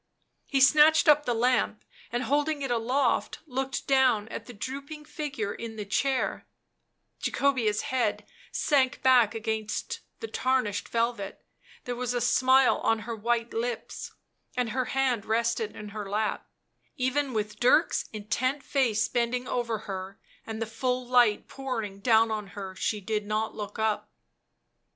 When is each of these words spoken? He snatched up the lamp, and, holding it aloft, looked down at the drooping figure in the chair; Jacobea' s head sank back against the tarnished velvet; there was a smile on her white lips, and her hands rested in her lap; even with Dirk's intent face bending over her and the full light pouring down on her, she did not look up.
He 0.47 0.59
snatched 0.59 1.07
up 1.07 1.25
the 1.27 1.33
lamp, 1.35 1.85
and, 2.11 2.23
holding 2.23 2.63
it 2.63 2.71
aloft, 2.71 3.37
looked 3.45 3.85
down 3.85 4.27
at 4.29 4.47
the 4.47 4.51
drooping 4.53 5.05
figure 5.05 5.53
in 5.53 5.75
the 5.75 5.85
chair; 5.85 6.47
Jacobea' 7.21 7.69
s 7.69 7.81
head 7.81 8.25
sank 8.51 9.03
back 9.03 9.35
against 9.35 9.99
the 10.19 10.27
tarnished 10.27 10.89
velvet; 10.89 11.45
there 11.83 11.95
was 11.95 12.15
a 12.15 12.19
smile 12.19 12.77
on 12.77 13.01
her 13.05 13.15
white 13.15 13.53
lips, 13.53 14.13
and 14.57 14.71
her 14.71 14.85
hands 14.85 15.23
rested 15.27 15.75
in 15.75 15.89
her 15.89 16.09
lap; 16.09 16.49
even 16.95 17.31
with 17.31 17.59
Dirk's 17.59 18.09
intent 18.11 18.63
face 18.63 19.07
bending 19.07 19.47
over 19.47 19.81
her 19.85 20.19
and 20.47 20.59
the 20.59 20.65
full 20.65 21.05
light 21.05 21.47
pouring 21.47 21.99
down 21.99 22.31
on 22.31 22.47
her, 22.57 22.73
she 22.75 22.99
did 23.01 23.27
not 23.27 23.53
look 23.53 23.77
up. 23.77 24.09